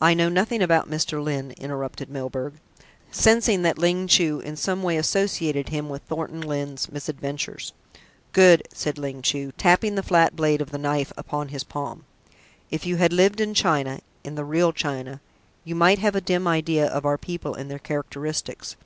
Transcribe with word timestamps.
"I 0.00 0.14
know 0.14 0.28
nothing 0.28 0.62
about 0.62 0.88
Mr. 0.88 1.20
Lyne," 1.20 1.54
interrupted 1.58 2.08
Milburgh, 2.08 2.60
sensing 3.10 3.62
that 3.62 3.78
Ling 3.78 4.06
Chu 4.06 4.38
in 4.38 4.54
some 4.54 4.80
way 4.84 4.96
associated 4.96 5.70
him 5.70 5.88
with 5.88 6.02
Thornton 6.02 6.40
Lyne's 6.40 6.88
misadventures. 6.92 7.72
"Good!" 8.32 8.62
said 8.72 8.96
Ling 8.96 9.22
Chu, 9.22 9.50
tapping 9.58 9.96
the 9.96 10.04
flat 10.04 10.36
blade 10.36 10.60
of 10.60 10.68
his 10.70 10.78
knife 10.78 11.12
upon 11.16 11.48
his 11.48 11.64
palm. 11.64 12.04
"If 12.70 12.86
you 12.86 12.98
had 12.98 13.12
lived 13.12 13.40
in 13.40 13.52
China 13.52 13.98
in 14.22 14.36
the 14.36 14.44
real 14.44 14.72
China 14.72 15.20
you 15.64 15.74
might 15.74 15.98
have 15.98 16.14
a 16.14 16.20
dim 16.20 16.46
idea 16.46 16.86
of 16.86 17.04
our 17.04 17.18
people 17.18 17.52
and 17.54 17.68
their 17.68 17.80
characteristics. 17.80 18.76